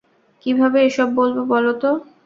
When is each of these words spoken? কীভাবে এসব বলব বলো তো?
কীভাবে 0.43 0.79
এসব 0.87 1.07
বলব 1.19 1.37
বলো 1.51 1.71
তো? 1.81 1.89